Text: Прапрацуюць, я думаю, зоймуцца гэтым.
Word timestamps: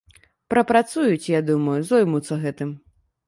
Прапрацуюць, 0.53 1.31
я 1.37 1.41
думаю, 1.51 1.77
зоймуцца 1.91 2.41
гэтым. 2.47 2.75